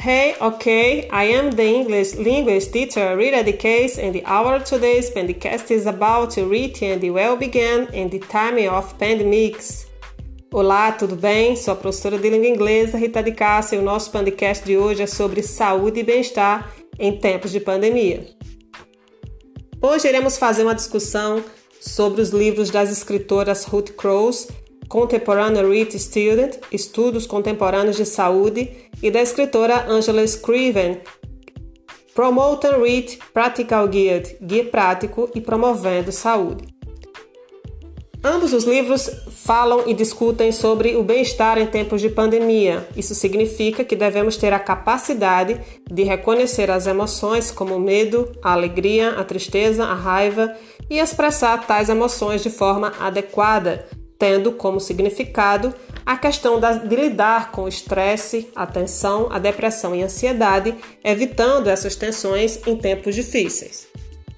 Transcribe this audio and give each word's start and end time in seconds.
Hey, 0.00 0.34
okay, 0.40 1.10
I 1.10 1.24
am 1.24 1.50
the 1.50 1.62
English 1.62 2.14
linguist 2.14 2.72
teacher 2.72 3.14
Rita 3.18 3.44
the 3.44 3.52
Case, 3.52 3.98
and 3.98 4.14
the 4.14 4.24
hour 4.24 4.58
today's 4.58 5.10
podcast 5.10 5.70
is 5.70 5.84
about 5.84 6.34
reading 6.38 6.92
and 6.92 7.02
the 7.02 7.10
well 7.10 7.36
began 7.36 7.86
in 7.92 8.08
the 8.08 8.18
time 8.18 8.56
of 8.70 8.96
pandemics. 8.96 9.84
Olá, 10.50 10.92
tudo 10.92 11.16
bem? 11.16 11.54
Sou 11.54 11.74
a 11.74 11.76
professora 11.76 12.16
de 12.16 12.30
língua 12.30 12.48
inglesa 12.48 12.96
Rita 12.96 13.22
de 13.22 13.32
Cássia 13.32 13.76
e 13.76 13.78
o 13.78 13.82
nosso 13.82 14.10
podcast 14.10 14.64
de 14.64 14.78
hoje 14.78 15.02
é 15.02 15.06
sobre 15.06 15.42
saúde 15.42 16.00
e 16.00 16.02
bem-estar 16.02 16.74
em 16.98 17.18
tempos 17.18 17.52
de 17.52 17.60
pandemia. 17.60 18.26
Hoje 19.82 20.08
iremos 20.08 20.38
fazer 20.38 20.62
uma 20.62 20.74
discussão 20.74 21.44
sobre 21.78 22.22
os 22.22 22.30
livros 22.30 22.70
das 22.70 22.90
escritoras 22.90 23.64
Ruth 23.64 23.90
Crouse 23.90 24.48
Contemporary 24.90 25.88
Student, 25.96 26.56
Estudos 26.72 27.24
Contemporâneos 27.24 27.96
de 27.96 28.04
Saúde, 28.04 28.90
e 29.00 29.08
da 29.08 29.22
escritora 29.22 29.86
Angela 29.88 30.26
Scriven, 30.26 31.00
Promoting 32.12 32.82
Read 32.82 33.18
Practical 33.32 33.86
Guide, 33.86 34.36
Guia 34.42 34.64
Prático 34.64 35.30
e 35.32 35.40
Promovendo 35.40 36.10
Saúde. 36.10 36.64
Ambos 38.22 38.52
os 38.52 38.64
livros 38.64 39.08
falam 39.30 39.84
e 39.86 39.94
discutem 39.94 40.50
sobre 40.50 40.96
o 40.96 41.04
bem-estar 41.04 41.56
em 41.56 41.66
tempos 41.66 42.00
de 42.00 42.10
pandemia. 42.10 42.86
Isso 42.96 43.14
significa 43.14 43.84
que 43.84 43.94
devemos 43.94 44.36
ter 44.36 44.52
a 44.52 44.58
capacidade 44.58 45.58
de 45.88 46.02
reconhecer 46.02 46.68
as 46.68 46.88
emoções 46.88 47.52
como 47.52 47.76
o 47.76 47.80
medo, 47.80 48.30
a 48.42 48.52
alegria, 48.52 49.10
a 49.10 49.24
tristeza, 49.24 49.84
a 49.84 49.94
raiva 49.94 50.52
e 50.90 50.98
expressar 50.98 51.64
tais 51.64 51.88
emoções 51.88 52.42
de 52.42 52.50
forma 52.50 52.92
adequada, 52.98 53.86
tendo 54.20 54.52
como 54.52 54.78
significado 54.78 55.74
a 56.04 56.14
questão 56.14 56.60
de 56.60 56.94
lidar 56.94 57.50
com 57.50 57.62
o 57.62 57.68
estresse, 57.68 58.50
a 58.54 58.66
tensão, 58.66 59.28
a 59.30 59.38
depressão 59.38 59.96
e 59.96 60.02
a 60.02 60.04
ansiedade, 60.04 60.74
evitando 61.02 61.68
essas 61.68 61.96
tensões 61.96 62.60
em 62.66 62.76
tempos 62.76 63.14
difíceis. 63.14 63.88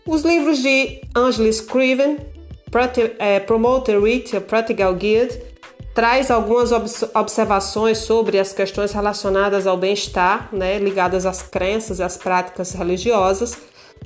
Os 0.06 0.22
livros 0.22 0.58
de 0.58 1.00
Angela 1.14 1.48
Scriven, 1.48 2.18
é, 3.18 3.40
Promoter 3.40 4.00
Read 4.00 4.40
Practical 4.42 4.94
Guide, 4.94 5.40
traz 5.94 6.30
algumas 6.30 6.70
observações 7.14 7.98
sobre 7.98 8.38
as 8.38 8.52
questões 8.52 8.92
relacionadas 8.92 9.66
ao 9.66 9.76
bem-estar, 9.76 10.48
né, 10.52 10.78
ligadas 10.78 11.26
às 11.26 11.42
crenças 11.42 11.98
e 11.98 12.02
às 12.02 12.16
práticas 12.16 12.72
religiosas, 12.72 13.56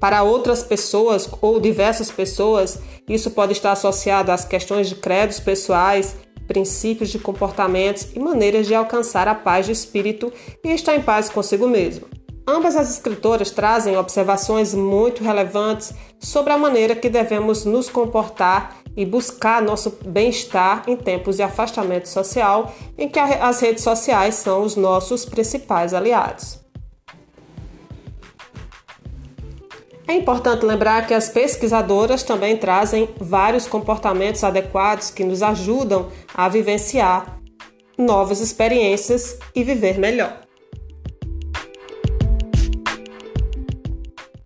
para 0.00 0.22
outras 0.22 0.62
pessoas 0.62 1.28
ou 1.40 1.58
diversas 1.58 2.10
pessoas, 2.10 2.78
isso 3.08 3.30
pode 3.30 3.52
estar 3.52 3.72
associado 3.72 4.30
às 4.30 4.44
questões 4.44 4.88
de 4.88 4.94
credos 4.96 5.40
pessoais, 5.40 6.16
princípios 6.46 7.10
de 7.10 7.18
comportamentos 7.18 8.08
e 8.14 8.18
maneiras 8.18 8.66
de 8.66 8.74
alcançar 8.74 9.26
a 9.26 9.34
paz 9.34 9.66
de 9.66 9.72
espírito 9.72 10.32
e 10.64 10.70
estar 10.70 10.94
em 10.94 11.02
paz 11.02 11.28
consigo 11.28 11.66
mesmo. 11.66 12.06
Ambas 12.48 12.76
as 12.76 12.88
escritoras 12.88 13.50
trazem 13.50 13.96
observações 13.96 14.72
muito 14.72 15.24
relevantes 15.24 15.92
sobre 16.20 16.52
a 16.52 16.58
maneira 16.58 16.94
que 16.94 17.08
devemos 17.08 17.64
nos 17.64 17.90
comportar 17.90 18.76
e 18.96 19.04
buscar 19.04 19.60
nosso 19.60 19.98
bem-estar 20.06 20.84
em 20.86 20.96
tempos 20.96 21.36
de 21.36 21.42
afastamento 21.42 22.08
social, 22.08 22.72
em 22.96 23.08
que 23.08 23.18
as 23.18 23.60
redes 23.60 23.82
sociais 23.82 24.36
são 24.36 24.62
os 24.62 24.76
nossos 24.76 25.24
principais 25.24 25.92
aliados. 25.92 26.65
É 30.08 30.14
importante 30.14 30.64
lembrar 30.64 31.04
que 31.06 31.12
as 31.12 31.28
pesquisadoras 31.28 32.22
também 32.22 32.56
trazem 32.56 33.08
vários 33.20 33.66
comportamentos 33.66 34.44
adequados 34.44 35.10
que 35.10 35.24
nos 35.24 35.42
ajudam 35.42 36.10
a 36.32 36.48
vivenciar 36.48 37.40
novas 37.98 38.40
experiências 38.40 39.38
e 39.54 39.64
viver 39.64 39.98
melhor. 39.98 40.45